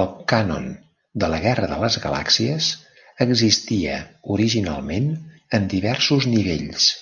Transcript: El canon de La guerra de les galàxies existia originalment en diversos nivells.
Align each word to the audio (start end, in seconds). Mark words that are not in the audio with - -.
El 0.00 0.08
canon 0.32 0.66
de 1.24 1.30
La 1.34 1.38
guerra 1.46 1.70
de 1.70 1.78
les 1.84 1.96
galàxies 2.04 2.68
existia 3.28 3.96
originalment 4.38 5.10
en 5.60 5.72
diversos 5.76 6.28
nivells. 6.36 6.92